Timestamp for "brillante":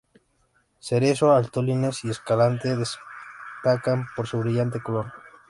4.39-4.81